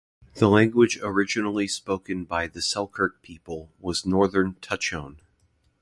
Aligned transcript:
The 0.33 0.47
language 0.49 0.97
originally 1.03 1.67
spoken 1.67 2.25
by 2.25 2.47
the 2.47 2.59
Selkirk 2.59 3.21
people 3.21 3.69
was 3.79 4.03
Northern 4.03 4.55
Tutchone. 4.55 5.17